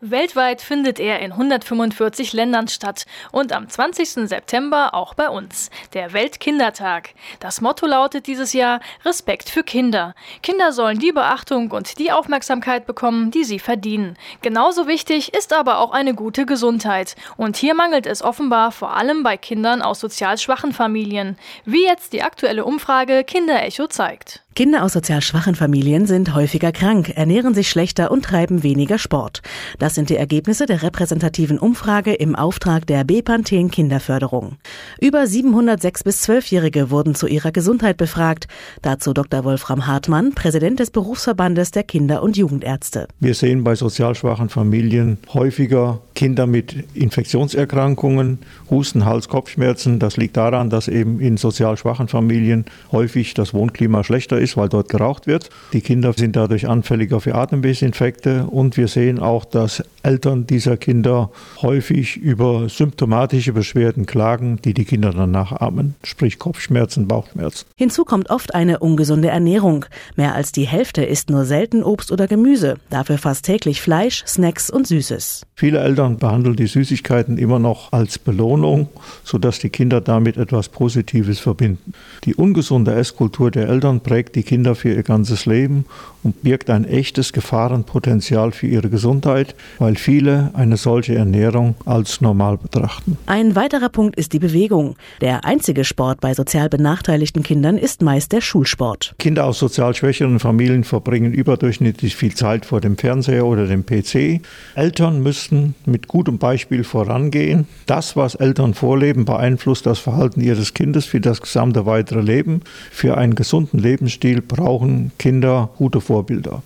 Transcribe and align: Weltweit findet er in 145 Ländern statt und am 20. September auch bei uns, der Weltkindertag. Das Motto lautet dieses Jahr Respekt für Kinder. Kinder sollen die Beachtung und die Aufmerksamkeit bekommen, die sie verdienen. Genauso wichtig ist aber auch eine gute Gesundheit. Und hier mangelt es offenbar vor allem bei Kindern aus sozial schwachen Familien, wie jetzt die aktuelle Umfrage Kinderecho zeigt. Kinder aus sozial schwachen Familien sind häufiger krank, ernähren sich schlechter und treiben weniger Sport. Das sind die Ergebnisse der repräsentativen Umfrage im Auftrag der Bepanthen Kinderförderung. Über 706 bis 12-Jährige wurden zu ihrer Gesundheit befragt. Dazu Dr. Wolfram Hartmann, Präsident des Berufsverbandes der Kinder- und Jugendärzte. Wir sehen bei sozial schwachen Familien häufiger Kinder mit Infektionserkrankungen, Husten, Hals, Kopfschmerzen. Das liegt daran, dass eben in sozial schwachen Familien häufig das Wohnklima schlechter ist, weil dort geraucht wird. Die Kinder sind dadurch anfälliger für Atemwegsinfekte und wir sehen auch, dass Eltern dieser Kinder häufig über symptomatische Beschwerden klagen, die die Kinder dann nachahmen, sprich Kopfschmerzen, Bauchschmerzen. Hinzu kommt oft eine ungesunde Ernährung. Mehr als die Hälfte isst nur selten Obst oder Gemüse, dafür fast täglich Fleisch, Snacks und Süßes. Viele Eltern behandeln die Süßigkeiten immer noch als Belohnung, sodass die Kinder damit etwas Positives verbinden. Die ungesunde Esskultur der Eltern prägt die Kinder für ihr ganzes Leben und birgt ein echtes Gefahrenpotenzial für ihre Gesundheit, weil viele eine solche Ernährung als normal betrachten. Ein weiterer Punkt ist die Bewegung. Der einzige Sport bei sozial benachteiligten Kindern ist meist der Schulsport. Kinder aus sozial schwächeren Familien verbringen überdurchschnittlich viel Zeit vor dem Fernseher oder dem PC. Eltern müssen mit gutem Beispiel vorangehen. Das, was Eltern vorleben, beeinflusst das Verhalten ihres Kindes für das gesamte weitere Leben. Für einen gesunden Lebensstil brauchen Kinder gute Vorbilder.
Weltweit 0.00 0.60
findet 0.60 1.00
er 1.00 1.20
in 1.20 1.32
145 1.32 2.34
Ländern 2.34 2.68
statt 2.68 3.06
und 3.32 3.52
am 3.52 3.66
20. 3.66 4.28
September 4.28 4.92
auch 4.92 5.14
bei 5.14 5.30
uns, 5.30 5.70
der 5.94 6.12
Weltkindertag. 6.12 7.14
Das 7.40 7.62
Motto 7.62 7.86
lautet 7.86 8.26
dieses 8.26 8.52
Jahr 8.52 8.80
Respekt 9.06 9.48
für 9.48 9.62
Kinder. 9.62 10.14
Kinder 10.42 10.72
sollen 10.72 10.98
die 10.98 11.12
Beachtung 11.12 11.70
und 11.70 11.98
die 11.98 12.12
Aufmerksamkeit 12.12 12.86
bekommen, 12.86 13.30
die 13.30 13.44
sie 13.44 13.58
verdienen. 13.58 14.18
Genauso 14.42 14.86
wichtig 14.86 15.32
ist 15.34 15.54
aber 15.54 15.78
auch 15.78 15.92
eine 15.92 16.14
gute 16.14 16.44
Gesundheit. 16.44 17.16
Und 17.38 17.56
hier 17.56 17.74
mangelt 17.74 18.06
es 18.06 18.22
offenbar 18.22 18.72
vor 18.72 18.94
allem 18.94 19.22
bei 19.22 19.38
Kindern 19.38 19.80
aus 19.80 20.00
sozial 20.00 20.36
schwachen 20.36 20.74
Familien, 20.74 21.38
wie 21.64 21.84
jetzt 21.84 22.12
die 22.12 22.22
aktuelle 22.22 22.66
Umfrage 22.66 23.24
Kinderecho 23.24 23.86
zeigt. 23.86 24.45
Kinder 24.56 24.84
aus 24.84 24.94
sozial 24.94 25.20
schwachen 25.20 25.54
Familien 25.54 26.06
sind 26.06 26.34
häufiger 26.34 26.72
krank, 26.72 27.12
ernähren 27.14 27.52
sich 27.52 27.68
schlechter 27.68 28.10
und 28.10 28.24
treiben 28.24 28.62
weniger 28.62 28.96
Sport. 28.96 29.42
Das 29.78 29.94
sind 29.94 30.08
die 30.08 30.16
Ergebnisse 30.16 30.64
der 30.64 30.82
repräsentativen 30.82 31.58
Umfrage 31.58 32.14
im 32.14 32.34
Auftrag 32.34 32.86
der 32.86 33.04
Bepanthen 33.04 33.70
Kinderförderung. 33.70 34.56
Über 34.98 35.26
706 35.26 36.04
bis 36.04 36.26
12-Jährige 36.26 36.90
wurden 36.90 37.14
zu 37.14 37.26
ihrer 37.26 37.52
Gesundheit 37.52 37.98
befragt. 37.98 38.48
Dazu 38.80 39.12
Dr. 39.12 39.44
Wolfram 39.44 39.86
Hartmann, 39.86 40.32
Präsident 40.32 40.80
des 40.80 40.90
Berufsverbandes 40.90 41.70
der 41.72 41.82
Kinder- 41.82 42.22
und 42.22 42.38
Jugendärzte. 42.38 43.08
Wir 43.20 43.34
sehen 43.34 43.62
bei 43.62 43.74
sozial 43.74 44.14
schwachen 44.14 44.48
Familien 44.48 45.18
häufiger 45.34 46.00
Kinder 46.16 46.48
mit 46.48 46.74
Infektionserkrankungen, 46.94 48.38
Husten, 48.70 49.04
Hals, 49.04 49.28
Kopfschmerzen. 49.28 50.00
Das 50.00 50.16
liegt 50.16 50.36
daran, 50.36 50.70
dass 50.70 50.88
eben 50.88 51.20
in 51.20 51.36
sozial 51.36 51.76
schwachen 51.76 52.08
Familien 52.08 52.64
häufig 52.90 53.34
das 53.34 53.54
Wohnklima 53.54 54.02
schlechter 54.02 54.38
ist, 54.38 54.56
weil 54.56 54.68
dort 54.68 54.88
geraucht 54.88 55.28
wird. 55.28 55.50
Die 55.72 55.82
Kinder 55.82 56.12
sind 56.14 56.34
dadurch 56.34 56.68
anfälliger 56.68 57.20
für 57.20 57.36
Atemwegsinfekte 57.36 58.46
und 58.46 58.76
wir 58.76 58.88
sehen 58.88 59.20
auch, 59.20 59.44
dass 59.44 59.84
Eltern 60.06 60.46
dieser 60.46 60.76
Kinder 60.76 61.30
häufig 61.60 62.16
über 62.16 62.68
symptomatische 62.68 63.52
Beschwerden 63.52 64.06
klagen, 64.06 64.60
die 64.64 64.72
die 64.72 64.84
Kinder 64.84 65.10
dann 65.10 65.32
nachahmen, 65.32 65.96
sprich 66.04 66.38
Kopfschmerzen, 66.38 67.08
Bauchschmerzen. 67.08 67.66
Hinzu 67.76 68.04
kommt 68.04 68.30
oft 68.30 68.54
eine 68.54 68.78
ungesunde 68.78 69.28
Ernährung. 69.28 69.84
Mehr 70.14 70.34
als 70.34 70.52
die 70.52 70.66
Hälfte 70.66 71.04
isst 71.04 71.28
nur 71.28 71.44
selten 71.44 71.82
Obst 71.82 72.12
oder 72.12 72.28
Gemüse, 72.28 72.76
dafür 72.88 73.18
fast 73.18 73.44
täglich 73.44 73.82
Fleisch, 73.82 74.24
Snacks 74.26 74.70
und 74.70 74.86
Süßes. 74.86 75.42
Viele 75.56 75.80
Eltern 75.80 76.18
behandeln 76.18 76.54
die 76.54 76.66
Süßigkeiten 76.66 77.36
immer 77.38 77.58
noch 77.58 77.92
als 77.92 78.18
Belohnung, 78.18 78.88
sodass 79.24 79.58
die 79.58 79.70
Kinder 79.70 80.00
damit 80.00 80.36
etwas 80.36 80.68
Positives 80.68 81.40
verbinden. 81.40 81.94
Die 82.24 82.34
ungesunde 82.34 82.94
Esskultur 82.94 83.50
der 83.50 83.68
Eltern 83.68 84.00
prägt 84.00 84.36
die 84.36 84.44
Kinder 84.44 84.74
für 84.76 84.92
ihr 84.92 85.02
ganzes 85.02 85.46
Leben 85.46 85.86
und 86.22 86.42
birgt 86.42 86.70
ein 86.70 86.84
echtes 86.84 87.32
Gefahrenpotenzial 87.32 88.52
für 88.52 88.66
ihre 88.66 88.90
Gesundheit, 88.90 89.54
weil 89.78 89.95
viele 89.98 90.50
eine 90.54 90.76
solche 90.76 91.14
Ernährung 91.14 91.74
als 91.84 92.20
normal 92.20 92.58
betrachten. 92.58 93.18
Ein 93.26 93.54
weiterer 93.56 93.88
Punkt 93.88 94.16
ist 94.16 94.32
die 94.32 94.38
Bewegung. 94.38 94.96
Der 95.20 95.44
einzige 95.44 95.84
Sport 95.84 96.20
bei 96.20 96.34
sozial 96.34 96.68
benachteiligten 96.68 97.42
Kindern 97.42 97.78
ist 97.78 98.02
meist 98.02 98.32
der 98.32 98.40
Schulsport. 98.40 99.14
Kinder 99.18 99.44
aus 99.44 99.58
sozial 99.58 99.94
schwächeren 99.94 100.38
Familien 100.38 100.84
verbringen 100.84 101.32
überdurchschnittlich 101.32 102.16
viel 102.16 102.34
Zeit 102.34 102.66
vor 102.66 102.80
dem 102.80 102.96
Fernseher 102.96 103.46
oder 103.46 103.66
dem 103.66 103.84
PC. 103.84 104.40
Eltern 104.74 105.22
müssen 105.22 105.74
mit 105.84 106.08
gutem 106.08 106.38
Beispiel 106.38 106.84
vorangehen. 106.84 107.66
Das, 107.86 108.16
was 108.16 108.34
Eltern 108.34 108.74
vorleben, 108.74 109.24
beeinflusst 109.24 109.86
das 109.86 109.98
Verhalten 109.98 110.40
ihres 110.40 110.74
Kindes 110.74 111.04
für 111.04 111.20
das 111.20 111.40
gesamte 111.40 111.86
weitere 111.86 112.20
Leben. 112.20 112.62
Für 112.90 113.16
einen 113.16 113.34
gesunden 113.34 113.78
Lebensstil 113.78 114.42
brauchen 114.42 115.12
Kinder 115.18 115.70
gute 115.76 116.00
Vorbilder. 116.00 116.62